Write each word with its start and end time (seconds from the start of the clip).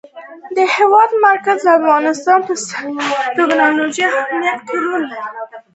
د 0.55 0.57
هېواد 0.75 1.11
مرکز 1.25 1.57
د 1.63 1.67
افغانستان 1.79 2.39
په 2.47 2.53
ستراتیژیک 2.63 4.13
اهمیت 4.19 4.59
کې 4.67 4.77
رول 4.85 5.01
لري. 5.11 5.23